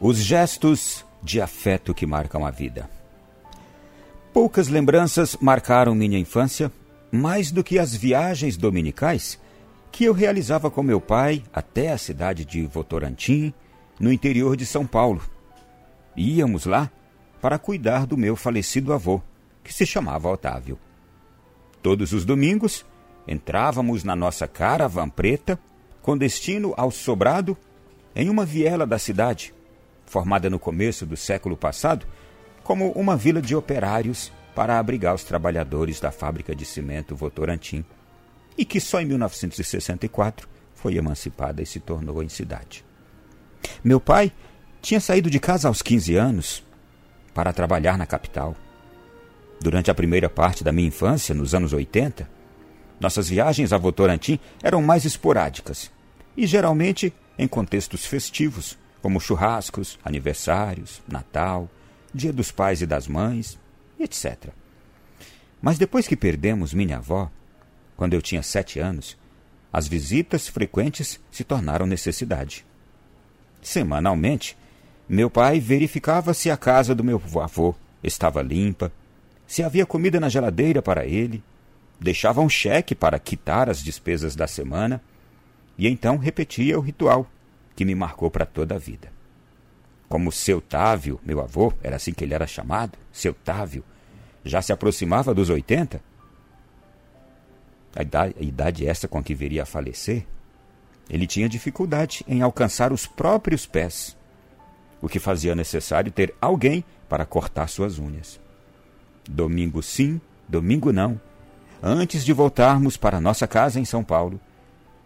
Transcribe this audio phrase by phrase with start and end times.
[0.00, 2.88] Os gestos de afeto que marcam a vida.
[4.32, 6.70] Poucas lembranças marcaram minha infância,
[7.10, 9.38] mais do que as viagens dominicais
[9.96, 13.54] que eu realizava com meu pai até a cidade de Votorantim,
[13.98, 15.22] no interior de São Paulo.
[16.14, 16.90] Íamos lá
[17.40, 19.22] para cuidar do meu falecido avô,
[19.64, 20.78] que se chamava Otávio.
[21.82, 22.84] Todos os domingos,
[23.26, 25.58] entrávamos na nossa caravan preta,
[26.02, 27.56] com destino ao Sobrado,
[28.14, 29.54] em uma viela da cidade,
[30.06, 32.06] formada no começo do século passado
[32.62, 37.84] como uma vila de operários para abrigar os trabalhadores da fábrica de cimento Votorantim,
[38.56, 42.84] e que só em 1964 foi emancipada e se tornou em cidade.
[43.84, 44.32] Meu pai
[44.80, 46.64] tinha saído de casa aos 15 anos
[47.34, 48.56] para trabalhar na capital.
[49.60, 52.28] Durante a primeira parte da minha infância, nos anos 80,
[52.98, 55.90] nossas viagens a Votorantim eram mais esporádicas
[56.36, 61.70] e geralmente em contextos festivos, como churrascos, aniversários, Natal,
[62.12, 63.56] Dia dos Pais e das Mães,
[64.00, 64.48] etc.
[65.62, 67.30] Mas depois que perdemos minha avó,
[67.96, 69.16] quando eu tinha sete anos,
[69.72, 72.66] as visitas frequentes se tornaram necessidade.
[73.62, 74.58] Semanalmente,
[75.08, 78.90] meu pai verificava se a casa do meu avô estava limpa,
[79.46, 81.44] se havia comida na geladeira para ele,
[82.00, 85.00] deixava um cheque para quitar as despesas da semana
[85.78, 87.30] e então repetia o ritual
[87.76, 89.12] que me marcou para toda a vida.
[90.08, 93.84] Como seu Távio, meu avô, era assim que ele era chamado, seu Távio,
[94.42, 96.00] já se aproximava dos 80,
[97.94, 100.26] a idade, a idade essa com que viria a falecer,
[101.08, 104.16] ele tinha dificuldade em alcançar os próprios pés,
[105.00, 108.40] o que fazia necessário ter alguém para cortar suas unhas.
[109.28, 111.20] Domingo sim, domingo não.
[111.82, 114.40] Antes de voltarmos para nossa casa em São Paulo,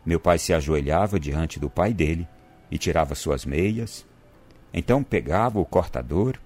[0.05, 2.29] meu pai se ajoelhava diante do pai dele
[2.71, 4.07] e tirava suas meias.
[4.73, 6.37] Então pegava o cortador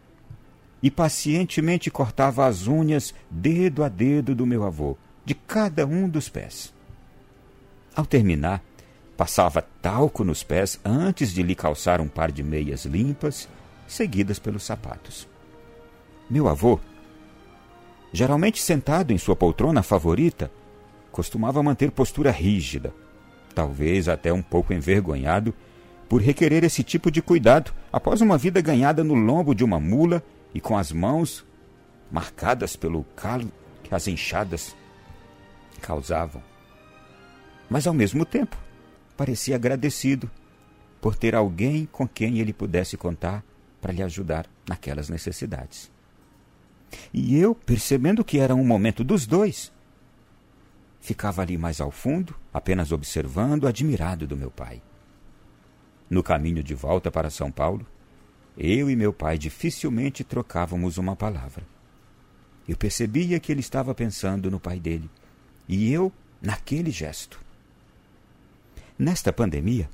[0.83, 6.29] e pacientemente cortava as unhas dedo a dedo do meu avô, de cada um dos
[6.29, 6.73] pés.
[7.95, 8.63] Ao terminar,
[9.17, 13.49] passava talco nos pés antes de lhe calçar um par de meias limpas,
[13.87, 15.29] seguidas pelos sapatos.
[16.29, 16.81] Meu avô,
[18.13, 20.51] geralmente sentado em sua poltrona favorita,
[21.13, 22.93] costumava manter postura rígida,
[23.55, 25.55] talvez até um pouco envergonhado
[26.09, 30.23] por requerer esse tipo de cuidado após uma vida ganhada no lombo de uma mula
[30.55, 31.45] e com as mãos
[32.11, 33.51] marcadas pelo calo
[33.83, 34.77] que as enxadas
[35.81, 36.43] causavam.
[37.69, 38.57] Mas ao mesmo tempo,
[39.17, 40.31] parecia agradecido
[41.01, 43.45] por ter alguém com quem ele pudesse contar
[43.81, 45.91] para lhe ajudar naquelas necessidades.
[47.13, 49.73] E eu, percebendo que era um momento dos dois,
[51.01, 54.81] ficava ali mais ao fundo, apenas observando, admirado do meu pai.
[56.15, 57.85] No caminho de volta para São Paulo,
[58.57, 61.65] eu e meu pai dificilmente trocávamos uma palavra.
[62.69, 65.11] Eu percebia que ele estava pensando no pai dele,
[65.69, 67.41] e eu naquele gesto.
[68.97, 69.91] Nesta pandemia,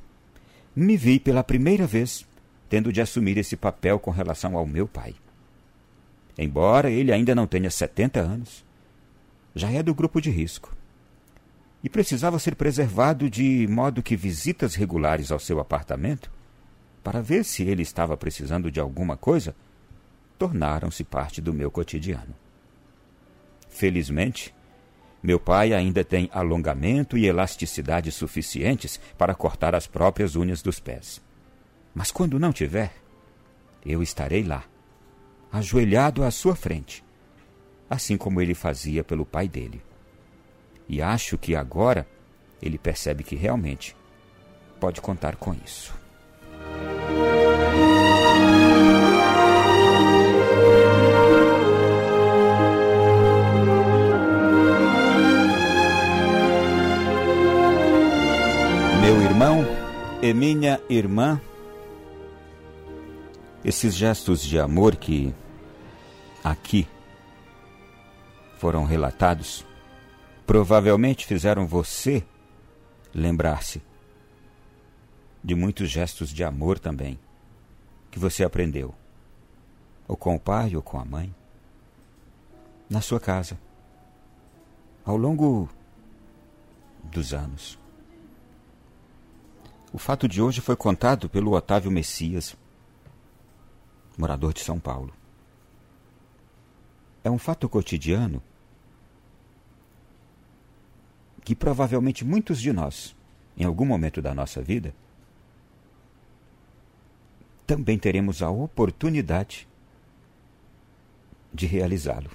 [0.77, 2.27] me vi pela primeira vez
[2.69, 5.15] tendo de assumir esse papel com relação ao meu pai.
[6.37, 8.63] Embora ele ainda não tenha 70 anos,
[9.55, 10.77] já é do grupo de risco
[11.83, 16.31] e precisava ser preservado de modo que visitas regulares ao seu apartamento,
[17.03, 19.55] para ver se ele estava precisando de alguma coisa,
[20.39, 22.35] tornaram-se parte do meu cotidiano.
[23.69, 24.55] Felizmente,
[25.23, 31.23] meu pai ainda tem alongamento e elasticidade suficientes para cortar as próprias unhas dos pés.
[31.95, 32.93] Mas quando não tiver,
[33.85, 34.65] eu estarei lá,
[35.53, 37.05] ajoelhado à sua frente,
[37.89, 39.83] assim como ele fazia pelo pai dele.
[40.93, 42.05] E acho que agora
[42.61, 43.95] ele percebe que realmente
[44.81, 45.95] pode contar com isso.
[59.01, 59.65] Meu irmão
[60.21, 61.41] e minha irmã,
[63.65, 65.33] esses gestos de amor que
[66.43, 66.85] aqui
[68.59, 69.70] foram relatados
[70.51, 72.27] provavelmente fizeram você
[73.15, 73.81] lembrar-se
[75.45, 77.21] de muitos gestos de amor também
[78.11, 78.93] que você aprendeu,
[80.09, 81.33] ou com o pai ou com a mãe,
[82.91, 83.57] na sua casa,
[85.05, 85.69] ao longo
[87.05, 87.79] dos anos.
[89.93, 92.57] O fato de hoje foi contado pelo Otávio Messias,
[94.19, 95.15] morador de São Paulo.
[97.23, 98.43] É um fato cotidiano
[101.45, 103.17] que provavelmente muitos de nós,
[103.57, 104.95] em algum momento da nossa vida,
[107.67, 109.69] também teremos a oportunidade
[111.53, 112.31] de realizá-lo.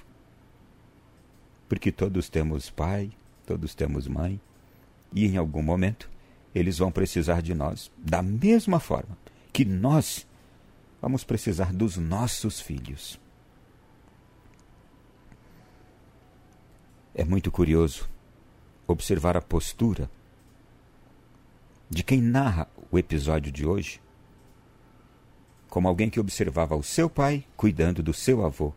[1.68, 3.10] Porque todos temos pai,
[3.44, 4.40] todos temos mãe,
[5.12, 6.10] e em algum momento
[6.54, 9.16] eles vão precisar de nós, da mesma forma
[9.52, 10.26] que nós
[11.00, 13.20] vamos precisar dos nossos filhos.
[17.14, 18.08] É muito curioso
[18.86, 20.10] observar a postura
[21.88, 24.00] de quem narra o episódio de hoje
[25.68, 28.72] como alguém que observava o seu pai cuidando do seu avô.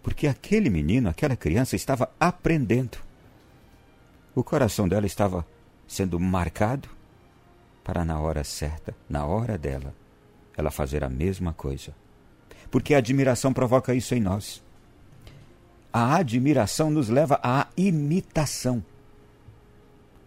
[0.00, 2.98] Porque aquele menino, aquela criança estava aprendendo.
[4.32, 5.44] O coração dela estava
[5.88, 6.88] sendo marcado
[7.82, 9.94] para, na hora certa, na hora dela,
[10.56, 11.92] ela fazer a mesma coisa.
[12.70, 14.62] Porque a admiração provoca isso em nós.
[15.92, 18.82] A admiração nos leva à imitação.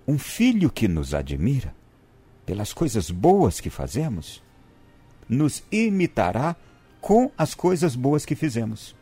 [0.08, 1.76] Um filho que nos admira,
[2.46, 4.44] pelas coisas boas que fazemos,
[5.28, 6.56] nos imitará
[7.02, 8.96] com as coisas boas que fizemos.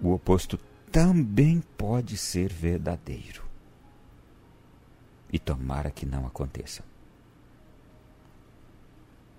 [0.00, 0.58] O oposto
[0.90, 3.44] também pode ser verdadeiro.
[5.32, 6.82] E tomara que não aconteça.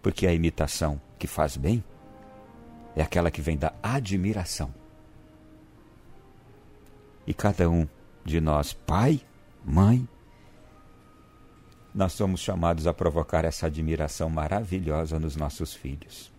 [0.02, 1.84] Porque a imitação que faz bem
[2.96, 4.83] é aquela que vem da admiração.
[7.26, 7.88] E cada um
[8.26, 9.22] de nós, pai,
[9.64, 10.08] mãe,
[11.94, 16.32] nós somos chamados a provocar essa admiração maravilhosa nos nossos filhos.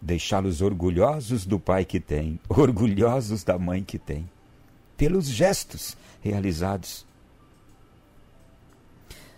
[0.00, 4.28] Deixá-los orgulhosos do pai que tem, orgulhosos da mãe que tem,
[4.96, 7.06] pelos gestos realizados.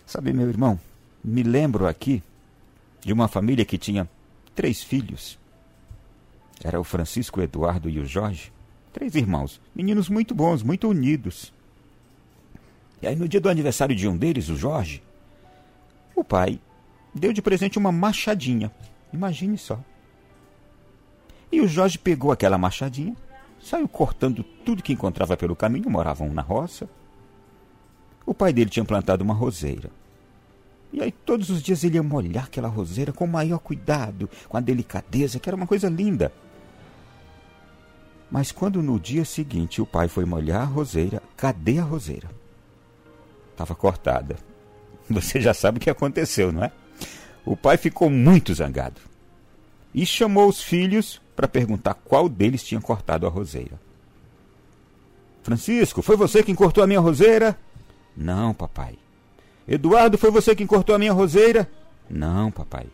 [0.05, 0.79] Sabe, meu irmão,
[1.23, 2.23] me lembro aqui
[3.01, 4.09] de uma família que tinha
[4.55, 5.39] três filhos.
[6.63, 8.53] Era o Francisco, o Eduardo e o Jorge.
[8.93, 11.53] Três irmãos, meninos muito bons, muito unidos.
[13.01, 15.03] E aí, no dia do aniversário de um deles, o Jorge,
[16.15, 16.61] o pai
[17.15, 18.71] deu de presente uma machadinha.
[19.13, 19.81] Imagine só.
[21.51, 23.17] E o Jorge pegou aquela machadinha,
[23.61, 26.89] saiu cortando tudo que encontrava pelo caminho, moravam na roça.
[28.25, 29.91] O pai dele tinha plantado uma roseira.
[30.93, 34.57] E aí todos os dias ele ia molhar aquela roseira com o maior cuidado, com
[34.57, 36.33] a delicadeza, que era uma coisa linda.
[38.33, 42.31] Mas quando no dia seguinte o pai foi molhar a roseira, cadê a roseira?
[43.51, 44.37] estava cortada.
[45.11, 46.73] Você já sabe o que aconteceu, não é?
[47.45, 48.99] O pai ficou muito zangado
[49.95, 53.79] e chamou os filhos para perguntar qual deles tinha cortado a roseira.
[55.43, 57.59] Francisco, foi você quem cortou a minha roseira?
[58.17, 58.99] Não, papai.
[59.69, 61.71] Eduardo, foi você quem cortou a minha roseira?
[62.09, 62.87] Não, papai.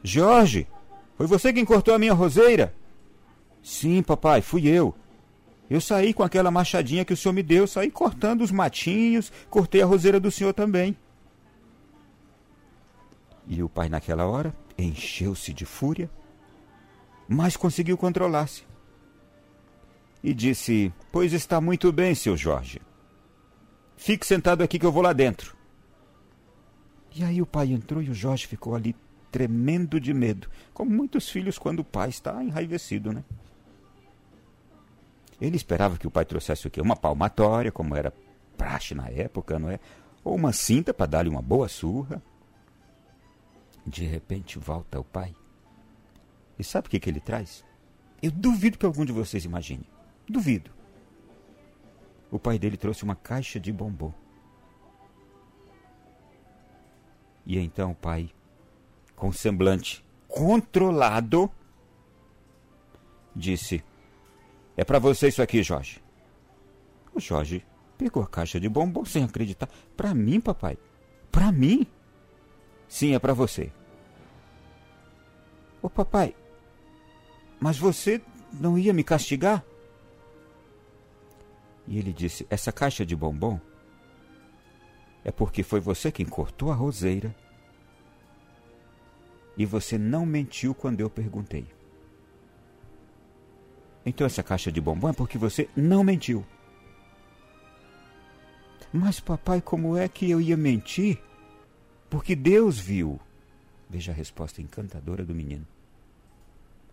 [0.00, 0.68] Jorge,
[1.16, 2.72] foi você quem cortou a minha roseira?
[3.64, 4.94] Sim, papai, fui eu.
[5.70, 9.80] Eu saí com aquela machadinha que o senhor me deu, saí cortando os matinhos, cortei
[9.80, 10.94] a roseira do senhor também.
[13.46, 16.10] E o pai, naquela hora, encheu-se de fúria,
[17.26, 18.64] mas conseguiu controlar-se.
[20.22, 22.82] E disse: Pois está muito bem, seu Jorge.
[23.96, 25.56] Fique sentado aqui que eu vou lá dentro.
[27.14, 28.94] E aí o pai entrou e o Jorge ficou ali
[29.32, 33.24] tremendo de medo, como muitos filhos quando o pai está enraivecido, né?
[35.44, 36.80] Ele esperava que o pai trouxesse o quê?
[36.80, 38.14] Uma palmatória, como era
[38.56, 39.78] praxe na época, não é?
[40.24, 42.22] Ou uma cinta para dar-lhe uma boa surra.
[43.86, 45.34] De repente volta o pai.
[46.58, 47.62] E sabe o que, que ele traz?
[48.22, 49.86] Eu duvido que algum de vocês imagine.
[50.26, 50.70] Duvido.
[52.30, 54.14] O pai dele trouxe uma caixa de bombom.
[57.44, 58.30] E então o pai,
[59.14, 61.50] com semblante controlado,
[63.36, 63.84] disse:
[64.76, 66.02] é para você isso aqui, Jorge.
[67.14, 67.64] O Jorge
[67.96, 69.68] pegou a caixa de bombom sem acreditar.
[69.96, 70.76] Para mim, papai?
[71.30, 71.86] Para mim?
[72.88, 73.72] Sim, é para você.
[75.80, 76.34] Ô papai,
[77.60, 78.20] mas você
[78.52, 79.64] não ia me castigar?
[81.86, 83.60] E ele disse: Essa caixa de bombom
[85.24, 87.34] é porque foi você quem cortou a roseira
[89.56, 91.66] e você não mentiu quando eu perguntei.
[94.04, 96.44] Então essa caixa de bombom é porque você não mentiu.
[98.92, 101.20] Mas papai, como é que eu ia mentir?
[102.08, 103.18] Porque Deus viu.
[103.88, 105.66] Veja a resposta encantadora do menino.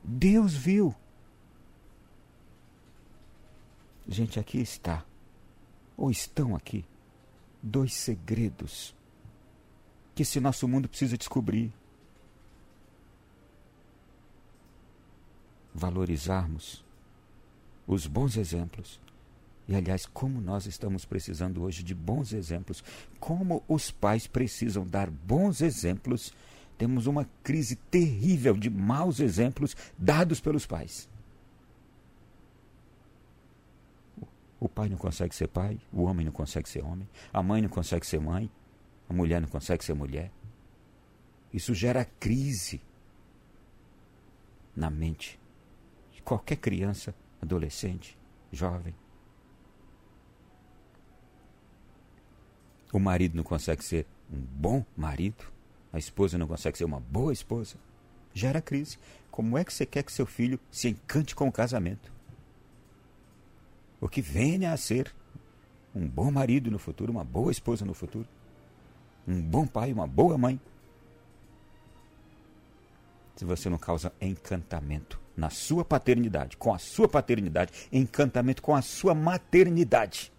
[0.03, 0.95] Deus viu.
[4.07, 5.05] Gente, aqui está,
[5.95, 6.83] ou estão aqui,
[7.61, 8.95] dois segredos
[10.15, 11.71] que esse nosso mundo precisa descobrir.
[15.73, 16.83] Valorizarmos
[17.93, 19.01] os bons exemplos
[19.67, 22.83] E aliás, como nós estamos precisando hoje de bons exemplos,
[23.19, 26.33] como os pais precisam dar bons exemplos,
[26.77, 31.09] temos uma crise terrível de maus exemplos dados pelos pais.
[34.59, 37.69] O pai não consegue ser pai, o homem não consegue ser homem, a mãe não
[37.69, 38.49] consegue ser mãe,
[39.07, 40.31] a mulher não consegue ser mulher.
[41.53, 42.81] Isso gera crise
[44.75, 45.39] na mente
[46.13, 48.17] de qualquer criança, adolescente,
[48.51, 48.93] jovem.
[52.93, 55.45] O marido não consegue ser um bom marido,
[55.91, 57.75] a esposa não consegue ser uma boa esposa.
[58.33, 58.97] Gera crise.
[59.29, 62.11] Como é que você quer que seu filho se encante com o casamento?
[63.99, 65.13] O que venha a ser
[65.93, 68.27] um bom marido no futuro, uma boa esposa no futuro,
[69.27, 70.59] um bom pai, uma boa mãe.
[73.35, 78.81] Se você não causa encantamento na sua paternidade, com a sua paternidade, encantamento com a
[78.83, 80.31] sua maternidade.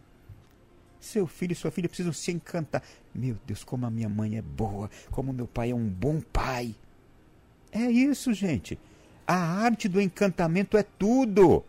[1.01, 2.85] Seu filho e sua filha precisam se encantar.
[3.13, 6.77] Meu Deus, como a minha mãe é boa, como meu pai é um bom pai.
[7.73, 8.79] É isso, gente.
[9.27, 11.65] A arte do encantamento é tudo.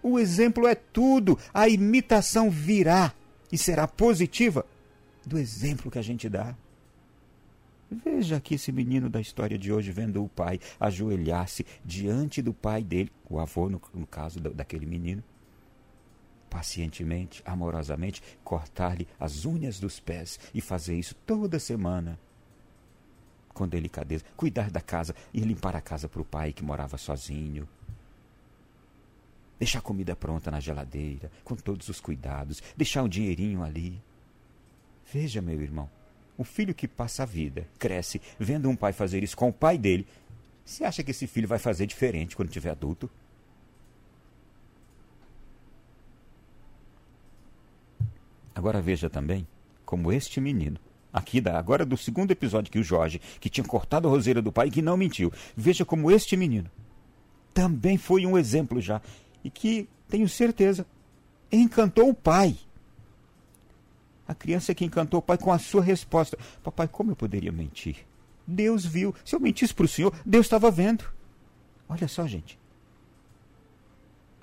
[0.00, 1.36] O exemplo é tudo.
[1.52, 3.12] A imitação virá
[3.50, 4.64] e será positiva
[5.26, 6.54] do exemplo que a gente dá.
[7.90, 12.82] Veja aqui esse menino da história de hoje vendo o pai ajoelhar-se diante do pai
[12.82, 15.22] dele, o avô, no, no caso da, daquele menino,
[16.50, 22.18] pacientemente, amorosamente, cortar-lhe as unhas dos pés e fazer isso toda semana.
[23.54, 27.68] Com delicadeza, cuidar da casa e limpar a casa para o pai que morava sozinho.
[29.58, 34.02] Deixar a comida pronta na geladeira, com todos os cuidados, deixar um dinheirinho ali.
[35.10, 35.88] Veja, meu irmão,
[36.36, 39.78] o filho que passa a vida, cresce, vendo um pai fazer isso com o pai
[39.78, 40.06] dele,
[40.64, 43.08] você acha que esse filho vai fazer diferente quando tiver adulto?
[48.54, 49.46] Agora veja também
[49.84, 50.78] como este menino,
[51.12, 54.50] aqui da agora do segundo episódio que o Jorge, que tinha cortado a roseira do
[54.50, 55.32] pai e que não mentiu.
[55.56, 56.68] Veja como este menino
[57.54, 59.00] também foi um exemplo já
[59.42, 60.84] e que, tenho certeza,
[61.50, 62.54] encantou o pai.
[64.26, 68.06] A criança que encantou o pai com a sua resposta: Papai, como eu poderia mentir?
[68.46, 69.14] Deus viu.
[69.24, 71.04] Se eu mentisse para o senhor, Deus estava vendo.
[71.88, 72.58] Olha só, gente.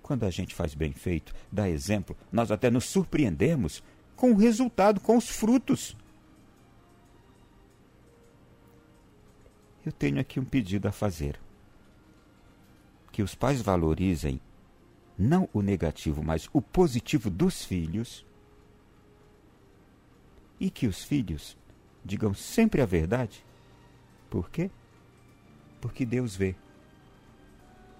[0.01, 3.81] Quando a gente faz bem feito, dá exemplo, nós até nos surpreendemos
[4.15, 5.95] com o resultado, com os frutos.
[9.85, 11.39] Eu tenho aqui um pedido a fazer.
[13.11, 14.41] Que os pais valorizem
[15.17, 18.25] não o negativo, mas o positivo dos filhos
[20.63, 21.57] e que os filhos
[22.05, 23.45] digam sempre a verdade.
[24.29, 24.71] Por quê?
[25.81, 26.55] Porque Deus vê.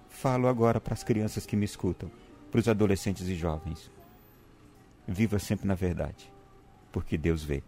[0.08, 2.10] Falo agora para as crianças que me escutam,
[2.50, 3.90] para os adolescentes e jovens.
[5.06, 6.32] Viva sempre na verdade,
[6.90, 7.62] porque Deus vê.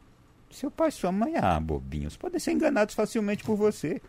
[0.50, 4.00] Seu pai e sua mãe, ah, bobinhos, podem ser enganados facilmente por você.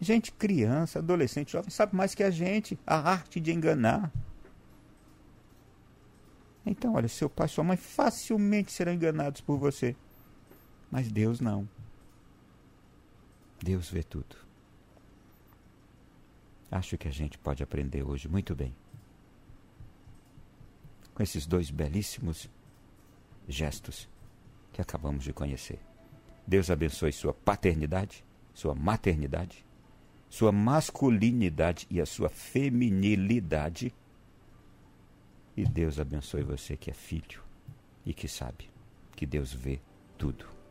[0.00, 4.12] Gente, criança, adolescente, jovem, sabe mais que a gente a arte de enganar.
[6.64, 9.96] Então, olha, seu pai e sua mãe facilmente serão enganados por você.
[10.90, 11.68] Mas Deus não.
[13.62, 14.36] Deus vê tudo.
[16.70, 18.74] Acho que a gente pode aprender hoje muito bem
[21.14, 22.48] com esses dois belíssimos
[23.46, 24.08] gestos
[24.72, 25.78] que acabamos de conhecer.
[26.46, 29.64] Deus abençoe sua paternidade, sua maternidade,
[30.28, 33.94] sua masculinidade e a sua feminilidade
[35.56, 37.42] e Deus abençoe você que é filho
[38.04, 38.70] e que sabe
[39.14, 39.80] que Deus vê
[40.16, 40.61] tudo.